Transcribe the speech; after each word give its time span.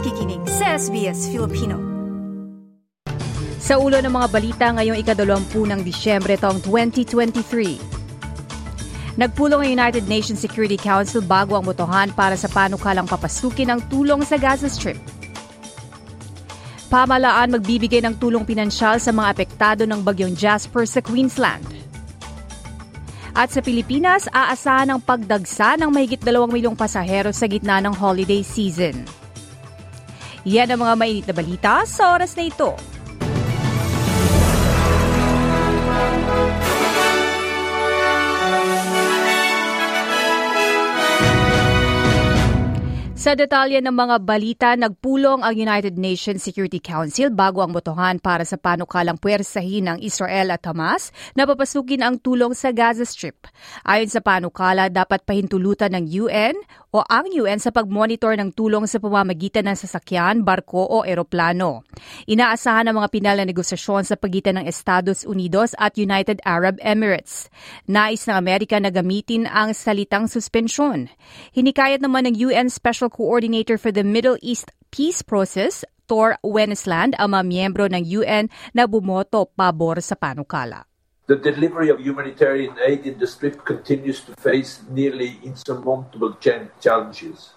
nakikinig 0.00 0.40
sa 0.48 0.80
SBS 0.80 1.28
Filipino. 1.28 1.76
Sa 3.60 3.76
ulo 3.76 4.00
ng 4.00 4.08
mga 4.08 4.28
balita 4.32 4.72
ngayong 4.72 4.96
ikadalawampu 4.96 5.68
ng 5.68 5.84
Disyembre 5.84 6.40
taong 6.40 6.56
2023. 6.64 9.20
Nagpulong 9.20 9.60
ang 9.60 9.70
United 9.76 10.08
Nations 10.08 10.40
Security 10.40 10.80
Council 10.80 11.20
bago 11.20 11.52
ang 11.52 11.68
botohan 11.68 12.08
para 12.16 12.32
sa 12.32 12.48
panukalang 12.48 13.04
papasukin 13.04 13.76
ng 13.76 13.92
tulong 13.92 14.24
sa 14.24 14.40
Gaza 14.40 14.72
Strip. 14.72 14.96
Pamalaan 16.88 17.60
magbibigay 17.60 18.00
ng 18.00 18.16
tulong 18.16 18.48
pinansyal 18.48 18.96
sa 19.04 19.12
mga 19.12 19.36
apektado 19.36 19.84
ng 19.84 20.00
bagyong 20.00 20.32
Jasper 20.32 20.88
sa 20.88 21.04
Queensland. 21.04 21.68
At 23.36 23.52
sa 23.52 23.60
Pilipinas, 23.60 24.32
aasahan 24.32 24.96
ang 24.96 25.04
pagdagsa 25.04 25.76
ng 25.76 25.92
mahigit 25.92 26.24
2 26.24 26.48
milyong 26.48 26.72
pasahero 26.72 27.36
sa 27.36 27.44
gitna 27.44 27.84
ng 27.84 27.92
holiday 27.92 28.40
season. 28.40 29.19
Yan 30.48 30.72
ang 30.72 30.80
mga 30.80 30.94
mainit 30.96 31.26
na 31.28 31.36
balita 31.36 31.84
sa 31.84 32.16
oras 32.16 32.32
na 32.32 32.48
ito. 32.48 32.72
Sa 43.20 43.36
detalye 43.36 43.84
ng 43.84 43.92
mga 43.92 44.16
balita, 44.24 44.72
nagpulong 44.72 45.44
ang 45.44 45.52
United 45.52 46.00
Nations 46.00 46.40
Security 46.40 46.80
Council 46.80 47.28
bago 47.28 47.60
ang 47.60 47.68
botohan 47.68 48.16
para 48.16 48.48
sa 48.48 48.56
panukalang 48.56 49.20
puwersahin 49.20 49.92
ng 49.92 49.98
Israel 50.00 50.56
at 50.56 50.64
Hamas 50.64 51.12
na 51.36 51.44
papasukin 51.44 52.00
ang 52.00 52.16
tulong 52.16 52.56
sa 52.56 52.72
Gaza 52.72 53.04
Strip. 53.04 53.44
Ayon 53.84 54.08
sa 54.08 54.24
panukala, 54.24 54.88
dapat 54.88 55.20
pahintulutan 55.28 56.00
ng 56.00 56.04
UN 56.16 56.56
o 56.90 57.06
ang 57.06 57.30
UN 57.30 57.62
sa 57.62 57.70
pagmonitor 57.70 58.34
ng 58.34 58.50
tulong 58.50 58.90
sa 58.90 58.98
pamamagitan 58.98 59.70
ng 59.70 59.78
sasakyan, 59.78 60.42
barko 60.42 60.82
o 60.82 61.06
eroplano. 61.06 61.86
Inaasahan 62.26 62.90
ang 62.90 62.98
mga 62.98 63.08
pinal 63.14 63.36
na 63.38 63.46
negosasyon 63.46 64.02
sa 64.02 64.18
pagitan 64.18 64.58
ng 64.58 64.66
Estados 64.66 65.22
Unidos 65.22 65.78
at 65.78 65.94
United 65.94 66.42
Arab 66.42 66.82
Emirates. 66.82 67.46
Nais 67.86 68.26
ng 68.26 68.34
Amerika 68.34 68.82
na 68.82 68.90
gamitin 68.90 69.46
ang 69.46 69.70
salitang 69.70 70.26
suspensyon. 70.26 71.06
Hinikayat 71.54 72.02
naman 72.02 72.26
ng 72.26 72.34
UN 72.50 72.66
Special 72.66 73.06
Coordinator 73.06 73.78
for 73.78 73.94
the 73.94 74.02
Middle 74.02 74.36
East 74.42 74.74
Peace 74.90 75.22
Process, 75.22 75.86
Thor 76.10 76.34
Wennesland, 76.42 77.14
ang 77.22 77.38
mga 77.38 77.44
miyembro 77.46 77.86
ng 77.86 78.02
UN 78.02 78.50
na 78.74 78.90
bumoto 78.90 79.46
pabor 79.54 80.02
sa 80.02 80.18
panukala. 80.18 80.89
The 81.30 81.36
delivery 81.36 81.90
of 81.90 82.00
humanitarian 82.00 82.74
aid 82.84 83.06
in 83.06 83.20
the 83.20 83.26
Strip 83.28 83.64
continues 83.64 84.20
to 84.22 84.32
face 84.32 84.82
nearly 84.90 85.38
insurmountable 85.44 86.36
challenges. 86.80 87.50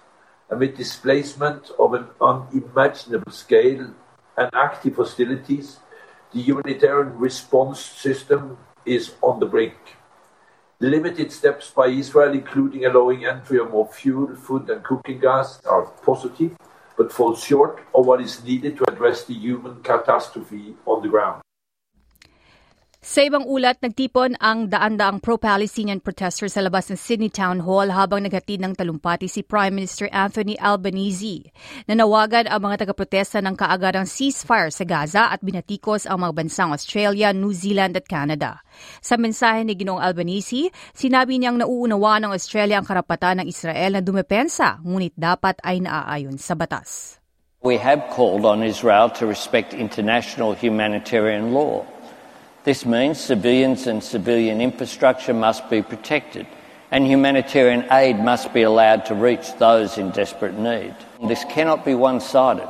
Amid 0.51 0.77
displacement 0.77 1.71
of 1.79 1.95
an 1.95 2.05
unimaginable 2.21 3.31
scale 3.31 3.95
and 4.37 4.49
active 4.53 4.97
hostilities, 4.97 5.79
the 6.31 6.41
humanitarian 6.41 7.17
response 7.17 7.79
system 7.79 8.59
is 8.85 9.15
on 9.23 9.39
the 9.39 9.47
brink. 9.47 9.97
Limited 10.79 11.31
steps 11.31 11.71
by 11.71 11.87
Israel, 11.87 12.33
including 12.33 12.85
allowing 12.85 13.25
entry 13.25 13.57
of 13.57 13.71
more 13.71 13.87
fuel, 13.91 14.35
food, 14.35 14.69
and 14.69 14.83
cooking 14.83 15.19
gas, 15.19 15.59
are 15.65 15.87
positive, 16.05 16.55
but 16.95 17.11
fall 17.11 17.35
short 17.35 17.81
of 17.95 18.05
what 18.05 18.21
is 18.21 18.43
needed 18.43 18.77
to 18.77 18.91
address 18.91 19.25
the 19.25 19.33
human 19.33 19.81
catastrophe 19.81 20.75
on 20.85 21.01
the 21.01 21.09
ground. 21.09 21.41
Sa 23.03 23.19
ibang 23.19 23.43
ulat, 23.43 23.83
nagtipon 23.83 24.39
ang 24.39 24.71
daan-daang 24.71 25.19
pro-Palestinian 25.19 25.99
protesters 25.99 26.55
sa 26.55 26.63
labas 26.63 26.87
ng 26.87 26.95
Sydney 26.95 27.27
Town 27.27 27.59
Hall 27.59 27.91
habang 27.91 28.23
naghatid 28.23 28.63
ng 28.63 28.79
talumpati 28.79 29.27
si 29.27 29.43
Prime 29.43 29.75
Minister 29.75 30.07
Anthony 30.15 30.55
Albanese. 30.55 31.51
Nanawagan 31.91 32.47
ang 32.47 32.63
mga 32.63 32.87
taga-protesta 32.87 33.43
ng 33.43 33.59
kaagarang 33.59 34.07
ceasefire 34.07 34.71
sa 34.71 34.87
Gaza 34.87 35.27
at 35.35 35.43
binatikos 35.43 36.07
ang 36.07 36.23
mga 36.23 36.31
bansang 36.31 36.71
Australia, 36.71 37.35
New 37.35 37.51
Zealand 37.51 37.99
at 37.99 38.07
Canada. 38.07 38.63
Sa 39.03 39.19
mensahe 39.19 39.67
ni 39.67 39.75
Ginoong 39.75 39.99
Albanese, 39.99 40.71
sinabi 40.95 41.43
niyang 41.43 41.59
nauunawa 41.59 42.23
ng 42.23 42.31
Australia 42.31 42.79
ang 42.79 42.87
karapatan 42.87 43.43
ng 43.43 43.51
Israel 43.51 43.99
na 43.99 44.01
dumepensa, 44.01 44.79
ngunit 44.79 45.11
dapat 45.19 45.59
ay 45.59 45.83
naaayon 45.83 46.39
sa 46.39 46.55
batas. 46.55 47.19
We 47.67 47.75
have 47.83 48.07
called 48.15 48.47
on 48.47 48.63
Israel 48.63 49.11
to 49.19 49.27
respect 49.27 49.75
international 49.75 50.55
humanitarian 50.55 51.51
law. 51.51 51.83
This 52.63 52.85
means 52.85 53.19
civilians 53.19 53.87
and 53.87 54.01
civilian 54.01 54.61
infrastructure 54.61 55.33
must 55.33 55.69
be 55.69 55.81
protected 55.81 56.47
and 56.91 57.07
humanitarian 57.07 57.91
aid 57.91 58.19
must 58.19 58.53
be 58.53 58.61
allowed 58.61 59.05
to 59.07 59.15
reach 59.15 59.51
those 59.57 59.97
in 59.97 60.11
desperate 60.11 60.53
need. 60.57 60.95
This 61.27 61.43
cannot 61.45 61.83
be 61.83 61.95
one 61.95 62.21
sided. 62.21 62.69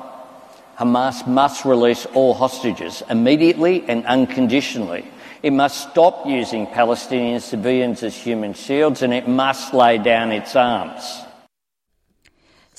Hamas 0.79 1.27
must 1.27 1.65
release 1.65 2.05
all 2.13 2.33
hostages 2.33 3.03
immediately 3.09 3.83
and 3.87 4.05
unconditionally. 4.05 5.05
It 5.43 5.51
must 5.51 5.91
stop 5.91 6.25
using 6.25 6.65
Palestinian 6.67 7.41
civilians 7.41 8.01
as 8.01 8.15
human 8.15 8.53
shields 8.53 9.01
and 9.01 9.13
it 9.13 9.27
must 9.27 9.73
lay 9.73 9.97
down 9.97 10.31
its 10.31 10.55
arms. 10.55 11.03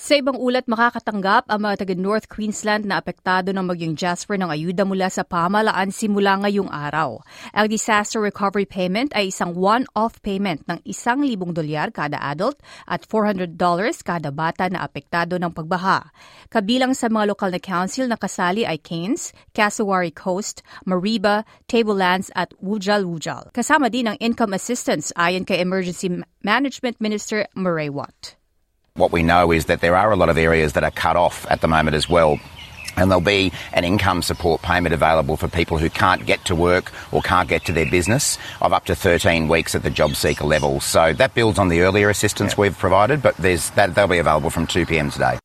Sa 0.05 0.21
ibang 0.21 0.37
ulat, 0.37 0.69
makakatanggap 0.69 1.49
ang 1.49 1.65
mga 1.65 1.81
taga 1.81 1.97
North 1.97 2.29
Queensland 2.29 2.85
na 2.85 3.01
apektado 3.01 3.57
ng 3.57 3.65
magyong 3.65 3.97
Jasper 3.97 4.37
ng 4.37 4.53
ayuda 4.53 4.85
mula 4.85 5.09
sa 5.09 5.25
pamalaan 5.25 5.89
simula 5.89 6.37
ngayong 6.45 6.69
araw. 6.69 7.25
Ang 7.57 7.73
disaster 7.73 8.21
recovery 8.21 8.69
payment 8.69 9.17
ay 9.17 9.33
isang 9.33 9.57
one-off 9.57 10.21
payment 10.21 10.61
ng 10.69 10.77
isang 10.85 11.25
libong 11.25 11.57
dolyar 11.57 11.89
kada 11.89 12.21
adult 12.21 12.61
at 12.85 13.09
$400 13.09 13.57
kada 14.05 14.29
bata 14.29 14.69
na 14.69 14.85
apektado 14.85 15.41
ng 15.41 15.57
pagbaha. 15.57 16.13
Kabilang 16.53 16.93
sa 16.93 17.09
mga 17.09 17.33
lokal 17.33 17.57
na 17.57 17.61
council 17.65 18.05
na 18.05 18.21
kasali 18.21 18.69
ay 18.69 18.77
Keynes, 18.85 19.33
Cassowary 19.57 20.13
Coast, 20.13 20.61
Mariba, 20.85 21.49
Tablelands 21.65 22.29
at 22.37 22.53
Wujal 22.61 23.09
Wujal. 23.09 23.49
Kasama 23.57 23.89
din 23.89 24.13
ang 24.13 24.21
income 24.21 24.53
assistance 24.53 25.17
ayon 25.17 25.49
kay 25.49 25.65
Emergency 25.65 26.13
Management 26.45 27.01
Minister 27.01 27.49
Murray 27.57 27.89
Watt. 27.89 28.44
What 28.97 29.11
we 29.11 29.25
know 29.25 29.51
is 29.51 29.67
that 29.67 29.81
there 29.81 29.97
are 29.97 30.13
a 30.13 30.15
lot 30.15 30.29
of 30.29 30.39
areas 30.39 30.75
that 30.75 30.85
are 30.85 30.95
cut 30.95 31.17
off 31.19 31.51
at 31.51 31.61
the 31.61 31.67
moment 31.67 31.99
as 31.99 32.09
well. 32.09 32.39
And 32.95 33.11
there'll 33.11 33.19
be 33.19 33.51
an 33.75 33.83
income 33.83 34.23
support 34.23 34.63
payment 34.63 34.95
available 34.95 35.35
for 35.35 35.51
people 35.51 35.83
who 35.83 35.91
can't 35.91 36.23
get 36.31 36.45
to 36.47 36.55
work 36.55 36.95
or 37.11 37.19
can't 37.19 37.51
get 37.51 37.67
to 37.67 37.75
their 37.75 37.91
business 37.91 38.39
of 38.63 38.71
up 38.73 38.87
to 38.87 38.95
13 38.95 39.51
weeks 39.51 39.75
at 39.75 39.83
the 39.83 39.91
job 39.91 40.15
seeker 40.15 40.47
level. 40.47 40.79
So 40.79 41.13
that 41.13 41.35
builds 41.35 41.59
on 41.59 41.75
the 41.75 41.83
earlier 41.83 42.09
assistance 42.09 42.55
we've 42.57 42.79
provided, 42.79 43.19
but 43.19 43.35
there's 43.35 43.71
that 43.71 43.97
they'll 43.97 44.07
be 44.07 44.23
available 44.23 44.51
from 44.51 44.71
2 44.71 44.87
p.m. 44.87 45.11
today. 45.11 45.43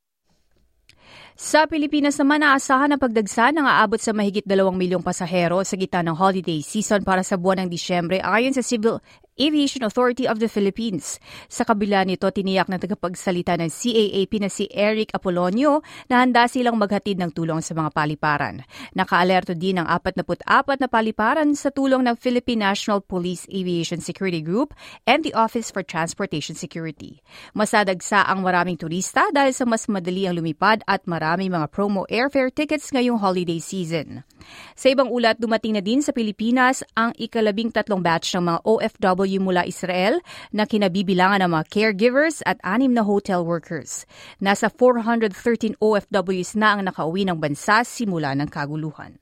Sa 1.40 1.66
Pilipinas 1.66 2.20
naman, 2.22 2.46
naasahan 2.46 2.94
ang 2.94 3.02
pagdagsa 3.02 3.50
ng 3.56 3.66
aabot 3.66 3.98
sa 3.98 4.14
mahigit 4.14 4.46
2 4.46 4.60
milyong 4.76 5.02
pasahero 5.02 5.64
sa 5.66 5.74
gitna 5.74 6.06
ng 6.06 6.14
holiday 6.14 6.62
season 6.62 7.02
para 7.02 7.26
sa 7.26 7.34
buwan 7.34 7.66
ng 7.66 7.70
Disyembre 7.74 8.22
ayon 8.22 8.54
sa 8.54 8.62
Civil 8.62 9.02
Aviation 9.40 9.88
Authority 9.88 10.28
of 10.28 10.44
the 10.44 10.52
Philippines. 10.52 11.16
Sa 11.48 11.64
kabila 11.64 12.04
nito, 12.04 12.28
tiniyak 12.28 12.68
ng 12.68 12.76
tagapagsalita 12.76 13.56
ng 13.56 13.72
CAAP 13.72 14.34
na 14.44 14.52
si 14.52 14.68
Eric 14.68 15.16
Apolonio 15.16 15.80
na 16.12 16.20
handa 16.20 16.44
silang 16.52 16.76
maghatid 16.76 17.16
ng 17.24 17.32
tulong 17.32 17.64
sa 17.64 17.72
mga 17.72 17.96
paliparan. 17.96 18.68
Nakaalerto 18.92 19.56
din 19.56 19.80
ang 19.80 19.88
44 19.88 20.44
na 20.84 20.92
paliparan 20.92 21.56
sa 21.56 21.72
tulong 21.72 22.04
ng 22.04 22.20
Philippine 22.20 22.68
National 22.68 23.00
Police 23.00 23.48
Aviation 23.48 24.04
Security 24.04 24.44
Group 24.44 24.76
and 25.08 25.24
the 25.24 25.32
Office 25.32 25.72
for 25.72 25.88
Transportation 25.88 26.60
Security. 26.60 27.24
Masadagsa 27.56 28.28
ang 28.28 28.44
maraming 28.44 28.76
turista 28.76 29.32
dahil 29.32 29.56
sa 29.56 29.64
mas 29.64 29.88
madali 29.88 30.28
ang 30.28 30.36
lumipad 30.36 30.84
at 30.84 31.08
maraming 31.08 31.56
mga 31.56 31.72
promo 31.72 32.04
airfare 32.12 32.52
tickets 32.52 32.92
ngayong 32.92 33.24
holiday 33.24 33.64
season. 33.64 34.28
Sa 34.76 34.92
ibang 34.92 35.08
ulat, 35.08 35.40
dumating 35.40 35.80
na 35.80 35.84
din 35.84 36.04
sa 36.04 36.12
Pilipinas 36.12 36.84
ang 36.98 37.16
ikalabing 37.16 37.72
tatlong 37.72 38.04
batch 38.04 38.36
ng 38.36 38.44
mga 38.44 38.60
OFW 38.68 39.29
OFW 39.30 39.38
mula 39.38 39.70
Israel 39.70 40.18
na 40.50 40.66
kinabibilangan 40.66 41.46
ng 41.46 41.52
mga 41.54 41.66
caregivers 41.70 42.42
at 42.50 42.58
anim 42.66 42.98
na 42.98 43.06
hotel 43.06 43.46
workers. 43.46 44.10
Nasa 44.42 44.74
413 44.74 45.78
OFWs 45.78 46.58
na 46.58 46.74
ang 46.74 46.82
nakauwi 46.90 47.30
ng 47.30 47.38
bansa 47.38 47.86
simula 47.86 48.34
ng 48.34 48.50
kaguluhan. 48.50 49.22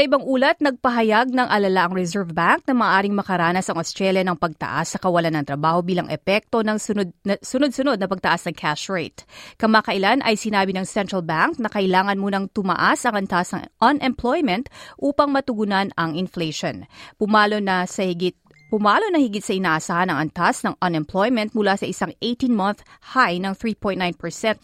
Sa 0.00 0.08
ibang 0.08 0.24
ulat, 0.24 0.64
nagpahayag 0.64 1.28
ng 1.28 1.44
alala 1.44 1.84
ang 1.84 1.92
Reserve 1.92 2.32
Bank 2.32 2.64
na 2.64 2.72
maaring 2.72 3.12
makaranas 3.12 3.68
ang 3.68 3.76
Australia 3.76 4.24
ng 4.24 4.32
pagtaas 4.32 4.96
sa 4.96 4.98
kawalan 4.98 5.28
ng 5.36 5.44
trabaho 5.44 5.84
bilang 5.84 6.08
epekto 6.08 6.64
ng 6.64 6.80
sunod, 6.80 7.12
na, 7.20 7.36
sunod-sunod 7.36 8.00
na 8.00 8.08
pagtaas 8.08 8.48
ng 8.48 8.56
cash 8.56 8.88
rate. 8.88 9.28
Kamakailan 9.60 10.24
ay 10.24 10.40
sinabi 10.40 10.72
ng 10.72 10.88
Central 10.88 11.20
Bank 11.20 11.60
na 11.60 11.68
kailangan 11.68 12.16
munang 12.16 12.48
tumaas 12.48 13.04
ang 13.04 13.20
antas 13.20 13.52
ng 13.52 13.68
unemployment 13.76 14.72
upang 14.96 15.36
matugunan 15.36 15.92
ang 16.00 16.16
inflation. 16.16 16.88
Pumalo 17.20 17.60
na 17.60 17.84
sa 17.84 18.00
higit 18.00 18.39
Pumalo 18.70 19.10
na 19.10 19.18
higit 19.18 19.42
sa 19.42 19.50
inaasahan 19.50 20.14
ang 20.14 20.30
antas 20.30 20.62
ng 20.62 20.78
unemployment 20.78 21.50
mula 21.58 21.74
sa 21.74 21.90
isang 21.90 22.14
18-month 22.22 22.86
high 23.18 23.42
ng 23.42 23.50
3.9% 23.58 23.98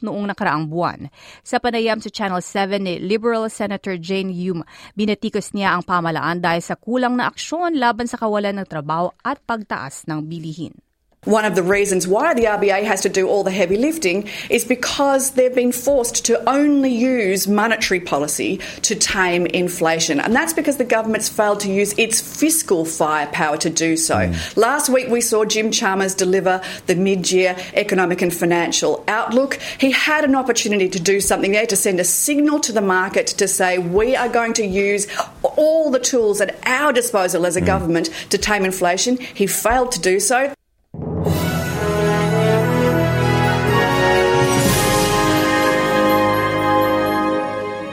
noong 0.06 0.30
nakaraang 0.30 0.70
buwan. 0.70 1.10
Sa 1.42 1.58
panayam 1.58 1.98
sa 1.98 2.06
Channel 2.06 2.38
7 2.38 2.86
ni 2.86 3.02
Liberal 3.02 3.50
Senator 3.50 3.98
Jane 3.98 4.30
Hume, 4.30 4.62
binatikos 4.94 5.50
niya 5.58 5.74
ang 5.74 5.82
pamalaan 5.82 6.38
dahil 6.38 6.62
sa 6.62 6.78
kulang 6.78 7.18
na 7.18 7.26
aksyon 7.26 7.82
laban 7.82 8.06
sa 8.06 8.14
kawalan 8.14 8.62
ng 8.62 8.70
trabaho 8.70 9.10
at 9.26 9.42
pagtaas 9.42 10.06
ng 10.06 10.22
bilihin. 10.22 10.85
One 11.26 11.44
of 11.44 11.56
the 11.56 11.62
reasons 11.64 12.06
why 12.06 12.34
the 12.34 12.44
RBA 12.44 12.84
has 12.84 13.00
to 13.00 13.08
do 13.08 13.26
all 13.26 13.42
the 13.42 13.50
heavy 13.50 13.76
lifting 13.76 14.28
is 14.48 14.64
because 14.64 15.32
they've 15.32 15.52
been 15.52 15.72
forced 15.72 16.24
to 16.26 16.48
only 16.48 16.94
use 16.94 17.48
monetary 17.48 17.98
policy 17.98 18.60
to 18.82 18.94
tame 18.94 19.44
inflation. 19.46 20.20
And 20.20 20.32
that's 20.32 20.52
because 20.52 20.76
the 20.76 20.84
government's 20.84 21.28
failed 21.28 21.58
to 21.60 21.72
use 21.72 21.98
its 21.98 22.20
fiscal 22.20 22.84
firepower 22.84 23.56
to 23.56 23.68
do 23.68 23.96
so. 23.96 24.14
Mm. 24.14 24.56
Last 24.56 24.88
week, 24.88 25.08
we 25.08 25.20
saw 25.20 25.44
Jim 25.44 25.72
Chalmers 25.72 26.14
deliver 26.14 26.62
the 26.86 26.94
mid 26.94 27.32
year 27.32 27.56
economic 27.74 28.22
and 28.22 28.32
financial 28.32 29.02
outlook. 29.08 29.58
He 29.80 29.90
had 29.90 30.24
an 30.24 30.36
opportunity 30.36 30.88
to 30.90 31.00
do 31.00 31.20
something 31.20 31.50
there 31.50 31.66
to 31.66 31.76
send 31.76 31.98
a 31.98 32.04
signal 32.04 32.60
to 32.60 32.72
the 32.72 32.80
market 32.80 33.26
to 33.26 33.48
say, 33.48 33.78
we 33.78 34.14
are 34.14 34.28
going 34.28 34.52
to 34.54 34.64
use 34.64 35.08
all 35.42 35.90
the 35.90 35.98
tools 35.98 36.40
at 36.40 36.56
our 36.68 36.92
disposal 36.92 37.46
as 37.46 37.56
a 37.56 37.60
mm. 37.60 37.66
government 37.66 38.10
to 38.30 38.38
tame 38.38 38.64
inflation. 38.64 39.16
He 39.16 39.48
failed 39.48 39.90
to 39.90 40.00
do 40.00 40.20
so. 40.20 40.55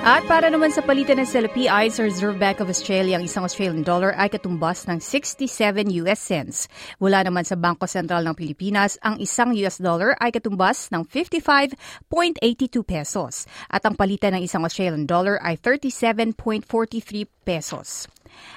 At 0.03 0.27
para 0.27 0.51
naman 0.51 0.67
sa 0.67 0.83
palitan 0.83 1.15
ng 1.15 1.23
CLPI 1.23 1.87
sa 1.87 2.03
Reserve 2.03 2.35
Bank 2.35 2.59
of 2.59 2.67
Australia, 2.67 3.15
ang 3.15 3.23
isang 3.23 3.47
Australian 3.47 3.87
dollar 3.87 4.11
ay 4.19 4.27
katumbas 4.27 4.83
ng 4.83 4.99
67 4.99 5.47
US 6.03 6.19
cents. 6.19 6.67
Mula 6.99 7.23
naman 7.23 7.47
sa 7.47 7.55
Bangko 7.55 7.87
Sentral 7.87 8.19
ng 8.27 8.35
Pilipinas, 8.35 8.99
ang 8.99 9.15
isang 9.23 9.55
US 9.63 9.79
dollar 9.79 10.11
ay 10.19 10.35
katumbas 10.35 10.91
ng 10.91 11.07
55.82 11.07 12.83
pesos. 12.83 13.47
At 13.71 13.87
ang 13.87 13.95
palitan 13.95 14.35
ng 14.35 14.43
isang 14.43 14.67
Australian 14.67 15.07
dollar 15.07 15.39
ay 15.39 15.55
37.43 15.55 16.75
pesos. 17.47 18.11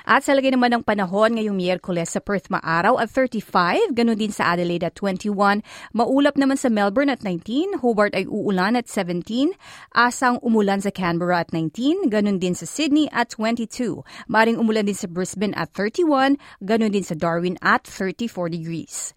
At 0.06 0.23
sa 0.26 0.37
lagay 0.37 0.55
naman 0.55 0.70
ng 0.76 0.84
panahon 0.87 1.34
ngayong 1.34 1.56
Miyerkules 1.56 2.14
sa 2.14 2.20
Perth 2.23 2.52
maaraw 2.52 3.00
at 3.00 3.11
35, 3.11 3.96
ganun 3.96 4.19
din 4.20 4.31
sa 4.31 4.55
Adelaide 4.55 4.87
at 4.87 4.94
21, 4.94 5.64
maulap 5.96 6.38
naman 6.38 6.55
sa 6.55 6.70
Melbourne 6.70 7.11
at 7.11 7.25
19, 7.25 7.82
Hobart 7.82 8.14
ay 8.14 8.28
uulan 8.31 8.78
at 8.78 8.87
17, 8.87 9.56
asang 9.96 10.38
umulan 10.44 10.78
sa 10.78 10.94
Canberra 10.94 11.43
at 11.43 11.50
19, 11.50 12.06
ganun 12.12 12.38
din 12.38 12.55
sa 12.55 12.69
Sydney 12.69 13.11
at 13.11 13.34
22, 13.34 14.05
maring 14.31 14.61
umulan 14.61 14.87
din 14.87 14.96
sa 14.96 15.11
Brisbane 15.11 15.56
at 15.58 15.73
31, 15.75 16.38
ganun 16.62 16.93
din 16.93 17.02
sa 17.02 17.19
Darwin 17.19 17.58
at 17.64 17.82
34 17.88 18.52
degrees. 18.52 19.17